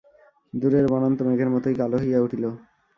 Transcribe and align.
দূরের 0.53 0.85
বনান্ত 0.87 1.19
মেঘের 1.27 1.49
মতোই 1.53 1.75
কালো 1.79 1.97
হইয়া 2.01 2.19
উঠিল। 2.21 2.43